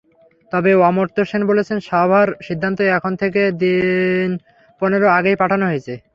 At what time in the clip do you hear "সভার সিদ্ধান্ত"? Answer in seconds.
1.89-2.79